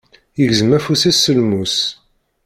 [0.39, 1.77] Yegzem afus-is s lmus.